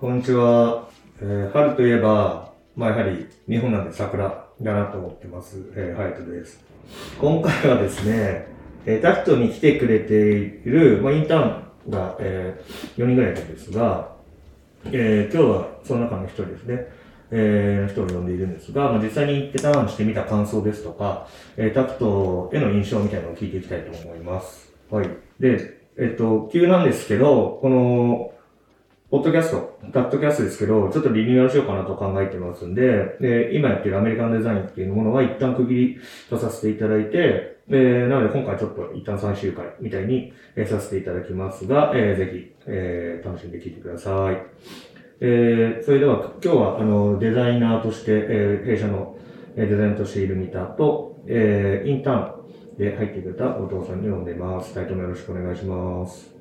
[0.00, 0.88] こんにちは。
[1.20, 5.58] えー春といえば、まあやはり日本なんで桜だなと思ってます。
[5.76, 6.64] えー、ハヤトです。
[7.20, 8.46] 今回はですね、
[8.86, 14.12] えータクトに来てくれている、まあインターンが、えー4人ぐらいなんですが、
[14.86, 16.86] えー今日はその中の一人ですね。
[17.30, 21.28] えー、人を呼んでいるんですが、まあ、実際に行ってターンしてみた感想ですとか、
[21.58, 24.72] えータクトへの印象みたいなのを聞いていきたいと思います。
[24.90, 25.10] はい。
[25.38, 28.39] で、えっと、急なんですけど、この、
[29.10, 44.36] ポッドキャスト、タッドキャストですけど、ちょっとリニューアルしようかなと考えてますんで、で、今やってるアメリカンデザインっていうものは一旦区切りとさせていただいて、えー、なので今回ちょっと一旦3週間みたいに、えーさせていただきますが、えー、ぜひ、えー、楽しんで聞いてください。
[45.20, 49.18] えー、それでは今日はあの、デザイナーとして、えー、弊社の
[49.56, 54.72] デザイナーとしている三田と、えー、インターンで入ってくれた後藤さんに呼んでます。
[54.72, 56.32] タイトルよろしくお願いします。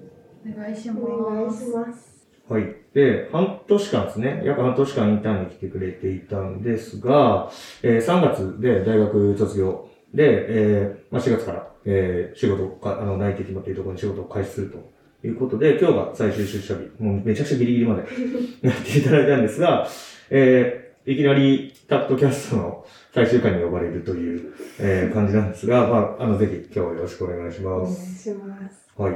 [0.46, 1.52] お願いしますお願い。
[1.52, 2.19] します。
[2.50, 2.76] はい。
[2.94, 4.42] で、半年間ですね。
[4.44, 7.50] 約半年間インターンに来てくれていたんですが、
[7.84, 16.90] えー3月で大学卒業で、えーまあ、4月から、えー仕事をか、あの、内定決まっているところに仕事を開始するということで、今日が最終出社日。
[17.04, 18.02] もうめちゃくちゃギリギリまで
[18.68, 19.88] やっていただいたんですが、
[20.32, 28.24] えーいきなりタッドキャストの最終回に呼ばれるという、えー感じなんですが、まあ、あの、ぜひ今日はよろしくお願いしお願います。
[28.24, 28.90] します。
[28.98, 29.14] はい。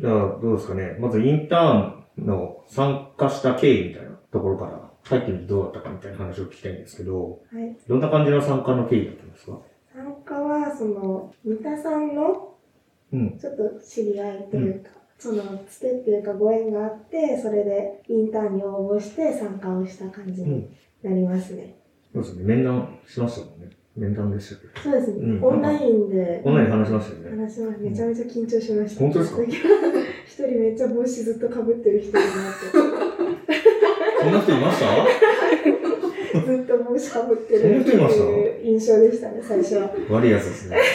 [0.00, 0.96] じゃあ、どうですかね。
[1.00, 7.76] まずインターンの参加した経緯みたいなところから入ってみてどうだったかみたいな話を聞きたいんですけど、はい。
[7.88, 9.58] どんな感じの参加の経緯だったんですか？
[9.94, 12.54] 参加は、その、三田さんの、
[13.12, 13.38] うん。
[13.38, 20.76] ちょっと知り合いというか、その、つてっていうかご縁があって、それでインターンに応募して参加をした感じにうん。
[21.02, 21.74] なりますね。
[22.14, 22.44] そうですね。
[22.44, 23.70] 面談しましたもんね。
[23.94, 24.80] 面談でしたけど。
[24.80, 25.16] そうですね。
[25.18, 27.42] うんオンラインでオンラインで話しましたよね。
[27.42, 29.00] 話しまめちゃめちゃ緊張しました。
[29.00, 29.42] 本当ですか？
[29.44, 29.52] 一
[30.48, 32.66] 人めっちゃ帽子ずっとかぶってる人いるなって。
[34.20, 34.86] そんな人いました？
[36.40, 38.24] ずっと帽子かぶってるって人いました？
[38.24, 39.90] いう印象でしたね、最初は。
[40.10, 40.76] 悪いやつですね。
[40.76, 40.86] はい。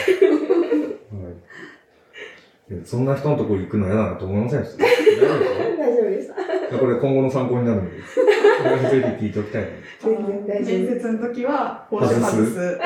[2.74, 4.84] でそんな人のとこ行くの嫌だなと思いませんでした？
[4.84, 4.88] 大
[5.96, 6.34] 丈夫でした。
[6.78, 8.02] これ今後の参考になるんで、ぜ
[9.18, 9.68] ひ聞いておきたいな。
[10.02, 12.78] 全然大丈夫面接の時は、帽子外す？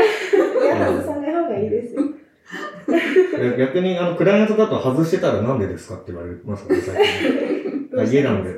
[0.62, 2.02] いや、外さない方がいいですよ。
[3.38, 7.88] で逆に、あの、クライアントだと外してたらなんでですかって言われますからね、最近。
[7.92, 8.54] どうしたんで。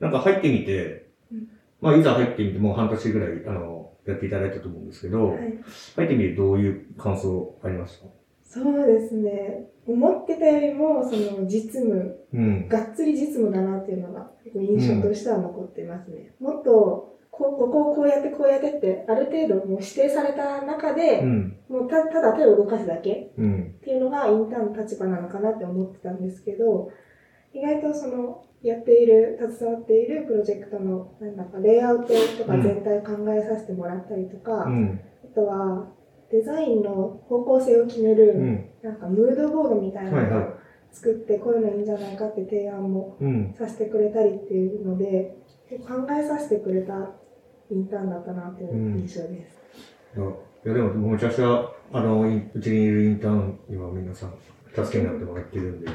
[0.00, 1.48] なんか入ってみてうん、
[1.80, 5.38] まあ、いざ入ってみて、もう半年ぐらい、あの、やっていただいたと思うんですけど、はい
[5.96, 8.06] 入ってみてどういう感想ありました
[8.42, 9.68] そうですね。
[9.86, 12.68] 思ってたよりも、その実務、うん。
[12.68, 16.32] がっつり実務だなっていうのが印象としては残ってますね。
[16.40, 21.56] もっと、こう、ここをこうやってこうやってって、ある程度もう指定された中で、うん。
[21.68, 23.74] もうたただ手を動かすだけっうん。
[23.82, 26.90] ていうのがインターンの立場なのかなって思ってたんですけど、
[27.52, 35.00] 意外とその、やっている、携わっているプロジェクトの、なんだか、レイアウトとか全体を考えさせてもらったりとか、うん。
[35.24, 35.88] あとは、
[36.30, 38.70] デザインの方向性を決める、うん。
[38.82, 40.52] なんかムードボードみたいなのを
[40.92, 43.16] 作って、こういうのいいんじゃないかって提案も。
[43.58, 45.36] させてくれたりっていうので、
[45.78, 46.94] 考えさせてくれた
[47.70, 49.60] インターンだったなっていう印象です。
[50.16, 54.34] いや、いやでも、もうめちゃくちゃ、あの、いうちにいるインターンには皆さん、
[54.74, 55.92] 助けになってもらってるんで、で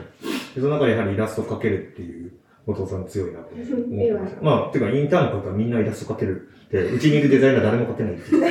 [0.55, 2.31] その中でやはりイラスト描けるっていう、
[2.67, 4.41] お父さん強いなと思ってました。
[4.41, 8.45] まあ、てか、インターンの方はみんなイラスト描けるって、うちにいるデザイナー誰も描けないっていう。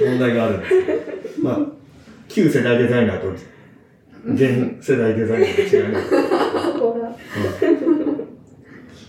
[0.00, 0.92] 問題があるんですけ
[1.40, 1.58] ど、まあ、
[2.28, 3.30] 旧世代デザイナーと
[4.26, 6.00] 現世代デザイナーの違いが。
[6.72, 7.81] そこが、うん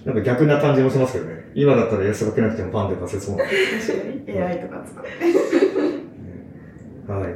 [0.06, 1.52] なんか逆な感じもしますけどね。
[1.56, 3.44] 今だったらイラスト描けなくてもパンで出せそうな。
[3.46, 5.10] 確かに AI とか使って。
[7.12, 7.34] はい。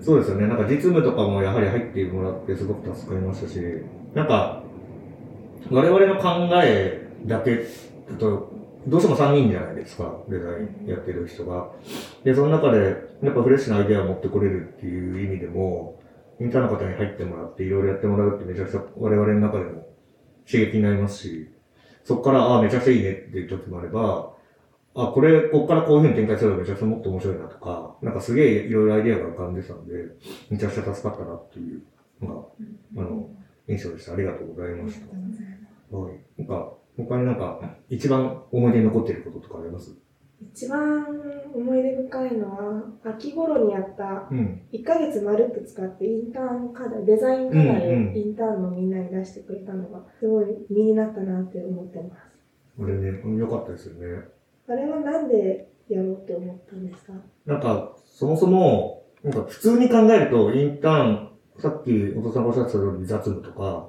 [0.00, 0.46] そうですよね。
[0.46, 3.58] なんか実務とかもやはり入ってもらってすごく助かりましたし、
[4.14, 4.62] なんか、
[5.70, 7.64] 我々の考えだけだ
[8.18, 8.52] と、
[8.86, 11.70] どうしても3人じゃないですか、デザインやってる人が。
[12.22, 15.98] で、その中で、やっぱフレッシュなアイデアを持ってこれるっていう意味でも、
[16.38, 19.86] インターンの方に入ってもらっていろいろやってもらうってめちゃくちゃ我々の中でも
[20.46, 21.53] 刺激になりますし、
[22.04, 24.34] そこから、ああ、めちゃくちゃいいねっていう時もあれば、
[24.94, 29.94] あ、これ、こっからこういう風に展開すればめちゃくちゃもっと面白いなとか、なんかすげえいろいろアイデアが浮かんでたんで、
[30.50, 31.82] めちゃくちゃ助かったなっていう
[32.20, 32.34] の
[32.96, 33.28] が、あの、
[33.66, 34.12] 印象でした。
[34.12, 35.96] ありがとうございました。
[35.96, 36.20] はい。
[36.38, 39.96] なんか、他になんか、一番思い出に残っていることとかあります？
[40.42, 41.06] 一番
[41.54, 44.60] 思い出深いのは、秋頃にやったうん。
[44.72, 52.22] 1ヶ月まるっと使ってインターン課題、デザイン課題をインターンのみんなに出してくれたのが、すごい身になったなって思ってます。
[52.82, 54.24] あれね、良かったですよね。
[54.68, 57.12] あれはなんでやろうって思ったんですか？
[57.46, 63.88] なんか、そもそも、なんか普通に考えると、インターン、さっきお父さんがおっしゃってたように雑務とか、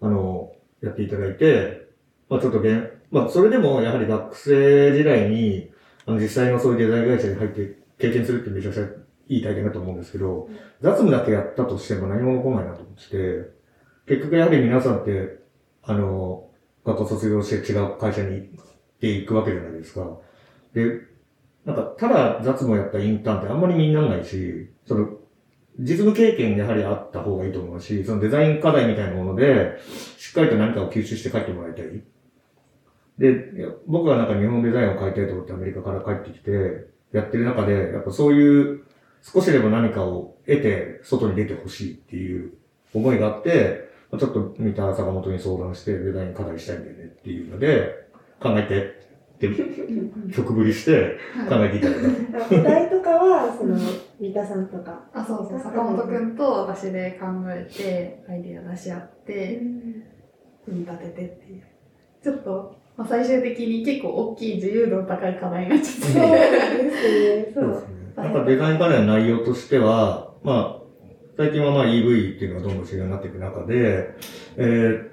[0.00, 0.52] ああの、
[0.82, 1.88] やっていただいて、
[2.28, 5.70] まあちょっとげん、まあそれでもやはり学生時代に、
[6.06, 8.84] あの実際のそういうデザイン会社に入って経験するってめちゃくちゃ
[9.28, 10.48] いい体験だと思うんですけど、
[10.80, 13.54] 雑務だけやったとしても何も起こらないなと思ってて、
[14.06, 15.38] 結局やはり皆さんって、
[15.82, 16.50] あの、
[16.84, 18.64] 学校卒業して違う会社に行っ
[19.00, 20.18] ていくわけじゃないですか。
[20.74, 21.00] で、
[21.64, 25.08] なんか、ただ雑務をやったインターンってあんまり身にならないし、その、
[25.78, 29.78] 実務経験やはりあった方がいいと思うし、そのデザイン課題みたいなもので、
[30.18, 31.86] しっかりと何かを吸収して帰ってもらいたい。
[33.18, 33.52] で、
[33.86, 38.84] 僕がなんか日本デザインを変えたいと思ってアメリカから帰ってきて、やってる中で、やっぱそういう、
[39.22, 42.54] 少しでも何かを得て、外に出てほしいっていう
[42.92, 48.08] 思いがあって、まあちょっと見た坂本に相談して、デザイン課題したいんだよねっていうので、
[48.40, 49.48] 考えて、って、
[50.32, 51.16] 曲振りして
[51.48, 52.60] 考えていただいた。
[52.60, 53.76] お題とかは、その、
[54.20, 55.04] 三田さんとか。
[55.12, 59.60] あ、そうそう、坂本くんと私で考えて、アイディア出し合って、
[60.64, 61.62] 組み立ててっていう。
[62.22, 66.38] ちょっと、まあ、最終的に結構大きい自由度の高い課題になっちゃそうって。
[66.84, 67.52] ですね。
[67.54, 67.64] そう。
[67.64, 67.94] そうですね。
[68.16, 70.84] なんかデザイン課題の内容としては、まあ、
[71.36, 74.14] 最近はまあ EV っていうのがどんどん主流になっていく中で、
[74.56, 75.04] えー、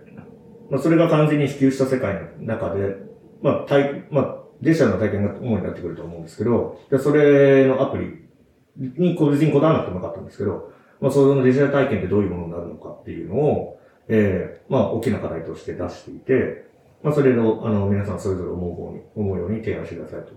[0.69, 2.97] まあそれが完全に普及した世界の中で、
[3.41, 8.29] まあ、体、まあ、デジタルの体験が主になってくると思うんですけど、でそれのアプリ
[8.77, 16.69] に個別にこだわらなくてもよかったんですけど、まあ、そのデジタル体験ってどういうものになるのかっていうのを、えー、まあ、大きな課題として出していて、
[17.03, 20.31] まあ、それを、あの、皆さんそれぞれ思うように、思うように提案してくださいと。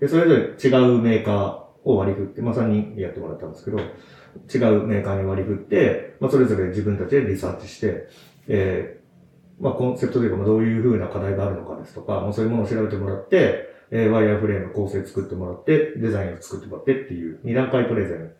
[0.00, 8.08] で、それぞれ違うメーカーを割り振って、まあ、3人でやってもらったんですけど、違うメーカーに割り振って、まあ、それぞれ自分たちでリサーチして、
[8.48, 18.32] えーまあ、コンセプトというか、まどういう風な課題があるのかですとか、まあ、そういうものを調べてもらって、えーワイヤーフレーム構成作ってもらって、デザインを作ってもらってっていう、2段階プレゼン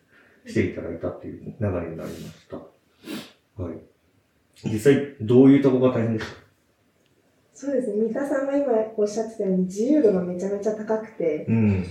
[0.49, 2.57] していただいたっていう流れになりました。
[3.61, 3.77] はい。
[4.63, 6.40] 実際、どういうとこが大変でした？
[7.61, 8.07] そうですね。
[8.07, 11.85] 三田さんが今おっしゃってたように、自由度がめちゃめちゃ高くて、うん。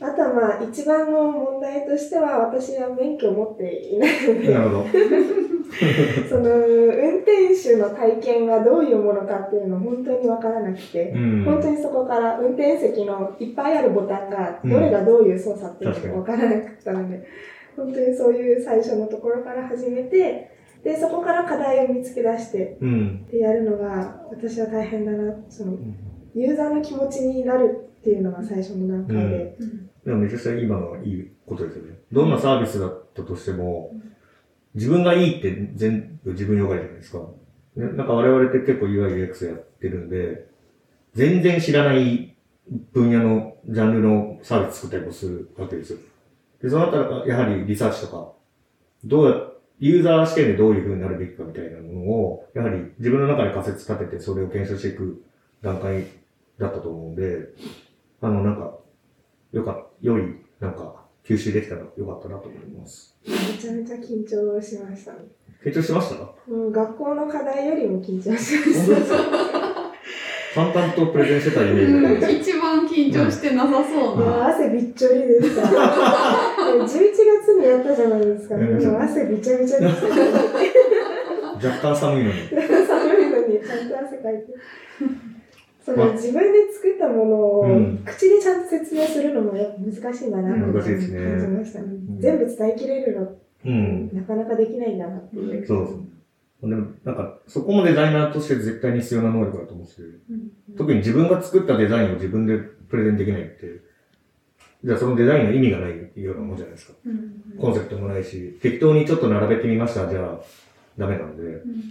[0.00, 4.84] あとはまあ、一番の問題としては、私は免許を持っていないので、なるほど。
[6.28, 11.44] その、運転手の体験がどういうものかっていうのを本当にわからなくて、うん。
[11.44, 17.24] 本当にそこから運転席のいっぱいあるボタンが、どれがどういう操作っていうのがわからなかったので、
[17.76, 20.53] 本当にそういう最初のところから始めて、
[20.84, 23.26] で、そこから課題を見つけ出して、うん。
[23.26, 25.78] でやるのが、私は大変だな、その、
[26.34, 29.56] ユーザーの気持ちになるっていうのが最初の段階で、
[30.04, 31.98] でもめちゃくちゃ今のはいいことですよね。
[32.12, 33.92] どんなサービスだったとしても、
[34.74, 37.18] 自分がいいって全部自分よがりじゃないですか。
[37.76, 40.48] ねなんか我々って結構 UI、UX やってるんで、
[41.14, 42.36] 全然知らない
[42.92, 45.98] 分野のジャンルのサービス作ったりもするわけですよ。
[46.60, 48.32] で、そのあたりやはりリサーチとか、
[49.04, 49.36] どうや、
[49.80, 55.22] ユーザー視点でどういう風になるべきかみたいなものを、やはり自分の中で仮説立ててそれを検証していく
[55.62, 56.04] 段階
[56.58, 57.48] だったと思うんで、
[58.20, 58.78] あの、なんか、
[59.52, 60.22] よか、良い、
[60.60, 63.16] なんか、吸収できたらよかったなと思います。
[63.26, 65.12] めちゃめちゃ緊張しました。
[65.64, 66.16] 緊張しました？
[66.50, 68.94] もう学校の課題よりも緊張しま本した。
[68.94, 69.18] 当ですか？
[70.54, 71.86] 淡々とプレゼンしてたイメー
[72.20, 74.48] ジうん一番緊張してなさそうもうな。
[74.48, 75.62] 汗びっちょりでした。
[78.08, 78.54] で11月にやったじゃないですか。
[78.54, 81.68] うんもう汗びちゃびちゃでした。
[81.68, 82.38] 若干寒いのに。
[82.48, 82.58] 寒
[83.22, 84.46] いのにちゃんと汗かいて。
[85.84, 91.86] その自分で作ったものをうん口でちゃんと説明するのもやっぱ難しいんだなって感じましたね。
[91.92, 93.28] ん全部伝えきれるの
[93.66, 94.10] うん。
[94.12, 95.66] なかなかできないんだなっていう。
[95.66, 96.14] そうです。
[96.62, 100.08] でも、なんか、そこもデザイナーとして絶対に必要な能力だと思うんですよ。
[100.78, 103.80] 特に自分が作ったデザインを自分でプレゼンできないって、
[104.84, 106.94] じゃあそのデザインの意味がないようなもんじゃないですか。
[107.58, 110.40] コンセプトもないし、適当にちょっと並べてみました、じゃあ、
[110.98, 111.42] ダメなんで。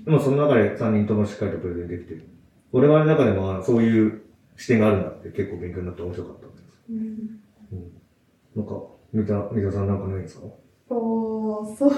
[0.06, 2.24] でもその中で3人ともしっかりとプレゼンできてる。
[2.72, 4.22] 俺はの中でもあそういう
[4.56, 6.64] 視点があるんだって結構勉強になって面白かったです。
[6.90, 6.98] うん
[7.72, 7.92] うん。
[8.56, 8.82] なんか、
[9.12, 10.48] 三田、三田さんなんかないですか？
[10.88, 11.90] そう、そう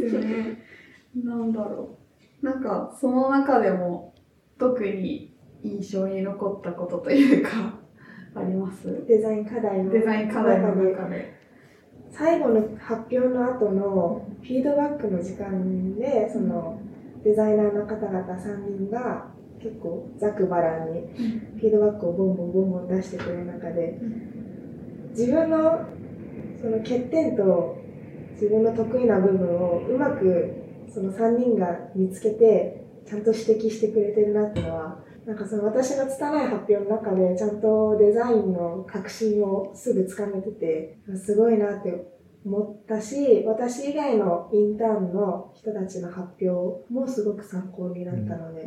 [0.00, 0.62] ですね。
[1.24, 1.98] なんだろ
[2.42, 2.44] う。
[2.44, 4.14] なんか、その中でも、
[4.58, 7.79] 特に印象に残ったことというか、
[8.34, 9.04] あります。
[9.06, 11.40] デザイン課題のデザイン課題の中で。
[12.10, 16.80] 最後の発表の後のフィードバックの時間でその
[17.22, 19.28] デザイナーの方々3人が
[19.62, 21.00] 結構ざくばらんに
[21.60, 23.98] フィードバックをボンボンボンボン出してくる中で
[25.10, 25.86] 自分の
[26.60, 27.76] その欠点と
[28.32, 30.54] 自分の得意な部分をうまく
[30.92, 48.64] その3人が見つけてちゃんと指摘してくれてるなっていうのはなんかその私の拙い発表の中でちゃんとデザインの革新をすぐつかめててすごいなって思ったし、私以外のインターンの人たちの発表もすごく参考になったので、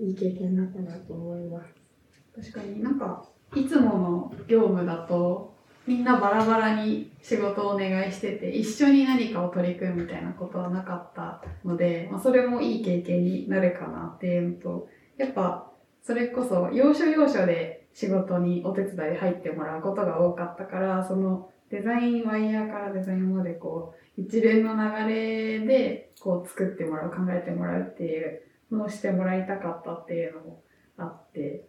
[0.00, 2.52] いい経験だったなと思います。
[2.52, 3.24] 確かになんか
[3.56, 5.56] いつもの業務だと
[5.86, 15.69] みんなバラバラに仕事をお願いしてて一緒に何かを取り組むみたいなことはなかったので、まあ、それもいい経験になるかなっていうのとやっぱ
[16.02, 30.62] それこそ要所要所で仕事にお手伝い入ってもらうことが多かったからそのデザインワイヤーからデザインまでこう一連の流れでこう作ってもらう考えてもらうっていうのをしてもらいたかったっていうのも
[30.98, 31.68] あって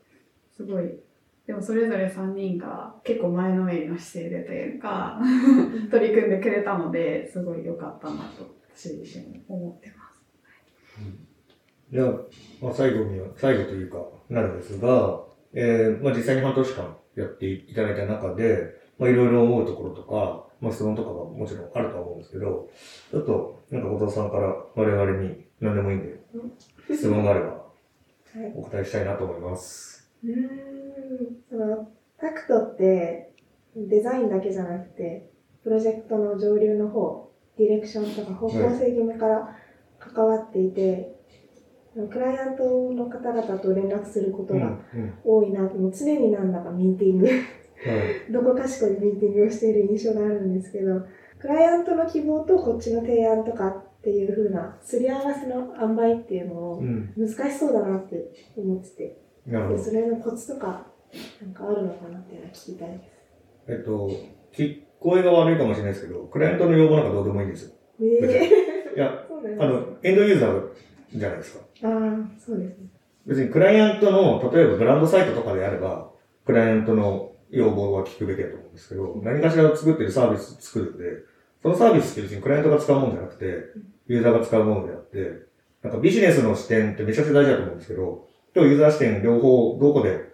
[0.55, 0.99] すごい
[1.47, 5.19] でもそれぞれ3人が結構前のめりの姿勢でというか
[5.91, 10.21] 取り組んでくれたのですごい良かったなと私自身も思ってます。
[10.99, 12.13] じゃあ、
[12.61, 13.97] まあ、最後には、最後というか、
[14.29, 22.69] なるんですが、えー、まあ実際に半年間やっていただいた中で、まあいろいろ思うところとか、まあ質問とかがもちろんあるとは思うんですけど、
[23.11, 26.19] ちょっと、なんか後藤さんから我々に何でもいいんで、
[26.89, 27.61] 質問があれば
[28.33, 28.53] はい。
[28.55, 30.09] お答えしたいなと思います。
[30.23, 30.35] うーん。
[31.49, 33.33] そのタクトって
[33.75, 35.29] デザインだけじゃなくて
[35.63, 39.55] プロジェクトの上流の方ディレクションとか方向性決めから
[39.99, 41.15] 関わっていて、
[42.09, 45.13] クライアントの方々と連絡することうん、がうん。
[45.23, 47.37] 多いなと、もう常になんだかミーティングはい。
[48.31, 51.01] どこかしこにミーティングをしている印象があるんですけど
[51.39, 57.13] クライアントの希望とこっちの提案とかっていう風なすり合わせの塩梅っていうのをうん。
[57.17, 59.17] 難しそうだなって思ってて
[59.47, 59.77] でなるほど。
[59.79, 60.87] それのコツとか、
[61.41, 63.01] なんかあるのかなっていうのは聞きたいです。
[63.67, 64.09] えっと、
[64.53, 67.75] 聞こえが悪いかもしれないですけど、クライアントの要望なんかどうでもいいんですよ。
[68.01, 68.05] え
[68.93, 69.25] えいや、
[69.59, 70.69] あの、エンドユーザー
[71.13, 71.59] じゃないですか。
[71.83, 72.87] ああ、そうですね。
[73.25, 76.11] 別にクライアントの、例えばブランドサイトとかであれば、
[76.45, 81.03] クライアントの要望は聞くべきだと思うんですけど、何かしら作ってるサービス作るんで、
[81.61, 83.45] そのサービスって別にクライアントが使うもんじゃなくて、
[84.07, 85.51] ユーザーが使うものであって、
[85.83, 90.31] なんかビジネスの視点ってめちゃくちゃ大事だと思うんですけど、今日ユーザー視点両方どこで、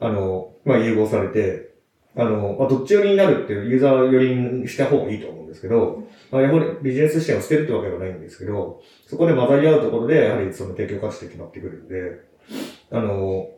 [0.00, 1.74] あの、まあ、融合されて、
[2.16, 12.20] あの、まあ、どっち寄りになるっていうユーザー寄りにした方がいいと思んですけど、まあ、やはりビジネス視点を捨てるってわけではないんですけど、そこで混ざり合うところで、やはりその提供価値って決まってくるんで、
[12.90, 13.48] あの、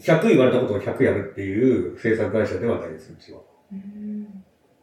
[0.00, 3.40] 100言われたことを100やるっていう制作会社ではないです、うちは。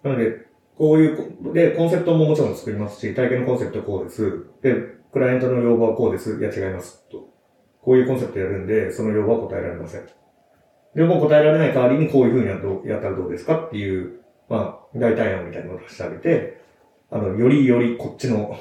[0.03, 0.47] なので、
[0.77, 4.45] こういう、で、コンセプトももちろん作りますし、体験のコンセプトこうです。
[4.61, 4.75] で、
[5.11, 6.37] クライアントの要望はこうです。
[6.37, 7.07] いや、違います。
[7.09, 7.29] と。
[7.81, 10.07] こういうコンセプトやるんで、その要望は答えられません。
[10.93, 12.47] でも答えられない代わりにこういうふうに
[12.89, 16.61] やったらどうですかっていう、まあ、代替案みたいなのを出してあげて、
[17.11, 18.57] あの、よりよりこっちの、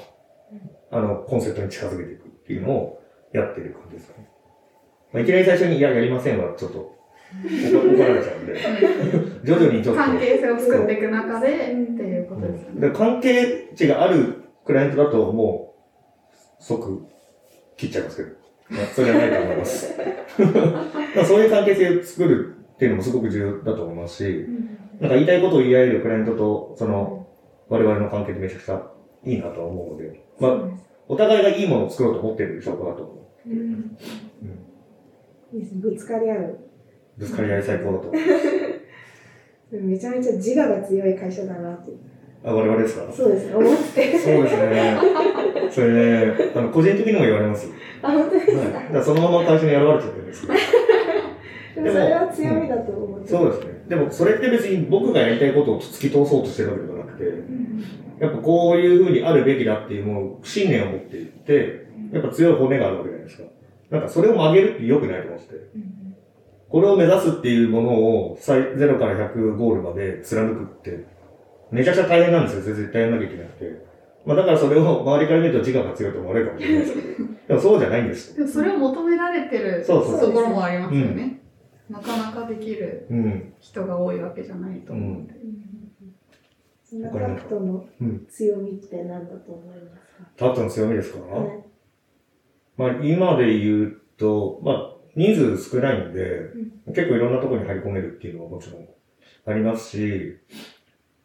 [0.91, 3.03] あの、コンセプトに近づけていくっていうのを
[3.33, 4.29] やってる感じですかね。
[5.13, 6.97] まあ、いきなり最初に、いや、やりませんは、ちょっと、
[7.43, 8.55] 怒怒られちゃうんで、
[9.45, 10.01] 徐々にちょっと。
[10.01, 12.89] 関係性を作っていく中でっていうことですよね。
[12.89, 15.75] で関係値があるクライアントだとも
[16.61, 17.05] う即
[17.77, 18.29] 切っちゃいますけど、
[18.71, 19.95] まあ、それはないと思います。
[21.17, 24.47] まあそういう関係性を作るっていうのもすごく重要だと思いますし、
[25.01, 27.27] なんか言いたいことを言い合えるクライアントとその
[27.69, 28.83] 我々の関係ってめちゃくちゃ
[29.25, 30.53] いいなとは思うので、まあ
[31.09, 33.13] お互いがいいものを作ろうと思ってる証拠だと思
[33.47, 33.51] う。
[33.51, 33.97] うんうん
[35.55, 36.59] いいですねぶつかり合う。
[37.17, 38.13] ぶつかり合い最高だと思う。
[39.83, 41.93] めちゃめちゃ自我が強い会社だなって。
[42.45, 43.11] あ、我々ですか？
[43.13, 44.19] そうですね、思って。
[44.19, 44.99] そうですね。
[45.71, 45.93] それ
[46.29, 47.69] ね、あの個人的にも言われます。
[48.03, 50.55] あ、本当ですはい、だそのまま会社に現れちゃってるんですけど。
[51.77, 53.29] でもそれは強みだと思って。
[53.29, 53.85] そうですね。
[53.89, 57.85] でもそれって別に僕がやりたいことを突き通そうとしてるわけではなくて、うん
[58.19, 63.45] やっぱこういう風にあるべきだっていうもう信念を持っていて、やっぱ強い骨があるわけじゃないですか。
[63.91, 65.55] なんかそれを曲げるって良くないと思ってて、
[66.71, 71.05] これを目指すっていうものを最0から100ゴールまで貫くって、
[71.71, 72.75] めちゃくちゃ大変なんですよ。
[72.75, 73.85] 絶対やんなきゃいけなくて。
[74.25, 77.07] まあだからそれを周りから見ると自我が強いと思われるかもしれないですけど、
[77.49, 78.37] でもそうじゃないんですよ。
[78.37, 81.43] でもそれを求められてるそうそうところもありますよね。
[81.89, 83.55] なかなかできるうん。
[83.61, 85.27] 人が多いわけじゃないと思うん。
[85.27, 85.35] で。
[86.85, 87.03] そん。
[87.03, 88.27] なタクトのうん。
[88.29, 91.63] 強みって何だと思いますか、タットの強みですか、はい
[92.77, 96.13] まあ今で言うと、まあ人数少ないん。
[96.13, 96.51] で、
[96.89, 97.33] 結構いろん。
[97.33, 98.89] なところに入り込めるっていうのはもちろん。
[99.47, 100.37] ありますし、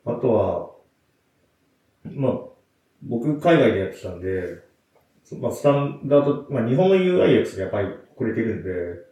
[0.05, 0.71] あとは、
[2.05, 2.33] まあ
[3.03, 4.21] 僕海外でやってたん。
[4.21, 4.59] で、
[5.39, 8.63] まあスタンダード、まあ日本の UIX でやっぱりくれてるん。
[8.63, 9.10] で、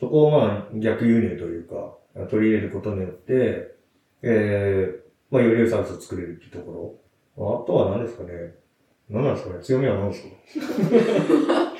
[0.00, 1.94] そこをまあ逆輸入というか、
[2.30, 3.74] 取り入れることによって、
[4.22, 6.98] えー、まあより良いサービスを作れるっていうとこ
[7.36, 7.62] ろ。
[7.62, 8.54] あとは何ですかね。
[9.08, 10.24] 何なんですかね強みは何です
[10.60, 11.72] か？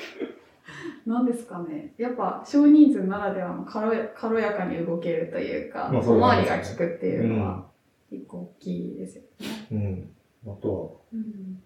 [1.05, 1.93] なんですかね。
[1.97, 7.65] やっぱ少人数ならではの軽や軽やかに動けるというか、まあそうね回りが利くっていうのは
[8.11, 9.23] 一個大きいですよ。
[9.71, 10.09] うん。
[10.45, 11.61] あとは、うん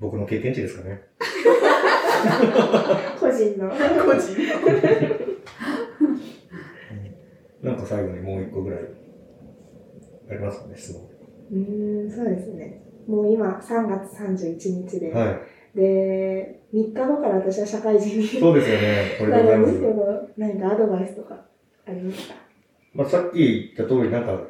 [0.00, 1.02] 僕の経験値ですかね。
[3.20, 3.70] 個人の。
[4.04, 4.36] 個人
[7.64, 8.80] なんか最後にもう一個ぐらい、
[10.30, 11.02] ありますかね、質問。
[11.50, 12.82] うーん、そうですね。
[13.06, 15.12] もう今、3月31日で。
[15.12, 15.76] はい。
[15.76, 19.16] で、3日後から私は社会人にそうですよね。
[19.18, 19.86] これでござますないるんですけ。
[19.86, 21.34] ど、何かアドバイスとか
[21.86, 22.34] ありますか？
[22.94, 24.40] まあ、さっき言った通り、なんか、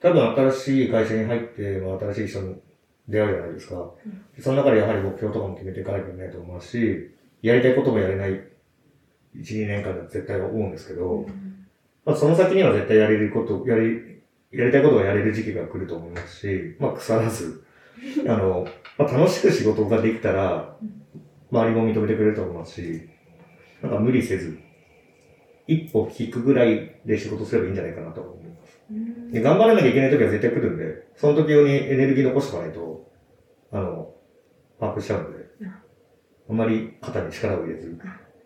[0.00, 2.56] 多分新しい会社に入って、まあ、新しい人に
[3.08, 3.90] 出会うじゃないですか。
[4.38, 7.10] その中でやはり目標とかも決めていかなきゃいけないと思いますし、
[7.42, 11.26] やりたいこともやれない1、2年間では絶対思うんですけど、
[12.08, 17.62] まあ、その先には絶対やれること、やり、やりたいことがやれる時期が来ると思いますし、まあ、腐らず、
[18.26, 20.74] あの、まあ、楽しく仕事ができたら、
[21.52, 23.02] 周りも認めてくれると思いますし、
[23.82, 24.56] なんか無理せず、
[25.66, 28.80] 一歩引くぐらいで仕事すればいいんじゃないかなと思います。
[28.90, 29.30] うん。
[29.30, 33.10] で頑張らなきゃいけない時は絶対来るんで、その時用にエネルギー残しておかないと、
[33.70, 34.14] あの、
[34.80, 35.68] パンクしちゃうのでうん、
[36.48, 37.98] あんまり肩に力を入れず、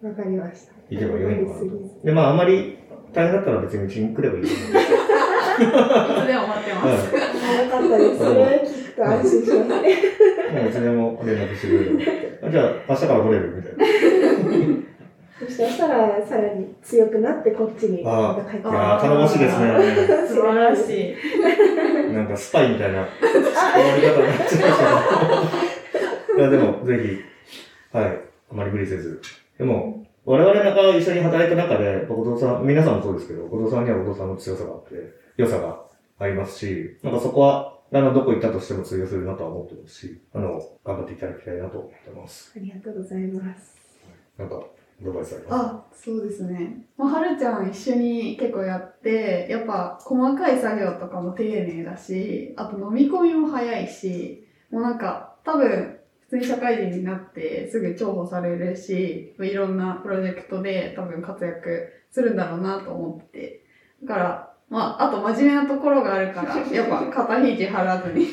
[0.03, 0.73] わかりました。
[0.91, 2.05] いけば良いのかなと。
[2.05, 2.82] で、まあ、あまり
[3.15, 4.99] 大変だったら別にうちに来ればいいと思うんですよ。
[4.99, 7.11] いつでも待ってます。
[7.45, 8.19] あよかったです。
[8.19, 10.13] それ聞くと安心しますね。
[10.53, 12.39] もういつでも連絡してくれるので。
[12.43, 13.85] あじゃあ、明日から来れるみたいな。
[15.49, 19.67] そしたら、さらに強くなってこっちに帰っていやー、頼もしいですね。
[20.29, 21.17] 素晴らし
[22.11, 22.13] い。
[22.13, 24.85] なんかスパイみたいな終わり方になっちゃいました
[26.33, 26.39] けど。
[26.39, 28.07] いや、でも、ぜひ、はい、
[28.53, 29.21] あまり無理せず。
[29.59, 34.95] でも、我々なんか一緒に働いた中で、後藤さん、皆さんもそうですけど、後藤さんには後藤さんの強さがあって、
[35.37, 35.83] 良さが
[36.19, 42.53] ありますし、なんかそこは、あの、どこ行ったとしても通用するなとは思ってますし、あの、頑張っていただきたいなと思ってます。
[42.57, 43.77] ありがとうございます。
[44.39, 44.55] なんか、
[45.03, 46.87] アドバイスありますあ、そうですね。
[46.97, 55.99] まあ、はるちゃん一緒に結構やって、やっぱ細かい作業とかも丁寧だし、あと飲み込みも早いし、もうなんか多分
[56.33, 63.65] 普通に社会人になってすぐ重宝されるし、いろんなプロジェクトで多分活躍するんだろうなと思ってて。
[64.03, 68.27] だから、まあ、あと真面目なところがあるから、 やっぱ肩肘張らずに、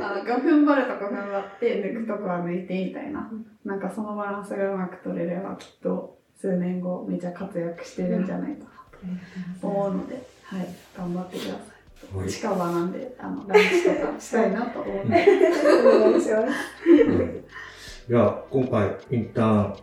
[0.00, 3.30] あの、踏ん張るとこ踏ん張って、抜くとこは抜いてみたいな。
[3.62, 8.70] なんかそのバランスがうまく取れればきっと数年後めちゃ活躍してるんじゃないかな
[9.60, 11.73] と思うので、はい、頑張ってください。
[12.12, 15.06] はい近場なんで、あの、ランチとかしたいなと思って。
[15.06, 16.54] お願いします。
[18.08, 19.74] じゃあ、今回、インターン、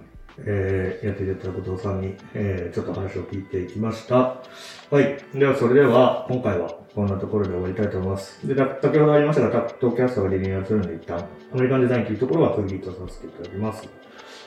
[0.45, 4.15] えー、やっていただいた後藤さんに、えー、ちょっと話を聞いていきました。
[4.15, 5.17] はい。
[5.33, 8.47] では、それでは、今回はこんなところで終わりたいと思います。
[8.47, 11.19] で、だ先ほどありましたが、タットキャストがリニューアルするので、一旦、
[11.53, 13.89] アメリカンデザインというところは区切りとさせていただきます。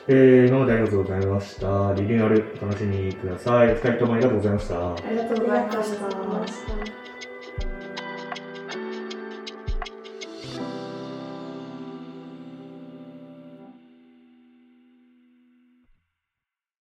[0.06, 1.94] えー、今までありがとうございました。
[1.94, 3.72] リニューアル、お楽しみください。
[3.72, 4.92] お二人ともありがとうございました。
[4.92, 5.82] ありがとうございま。
[5.82, 7.13] した。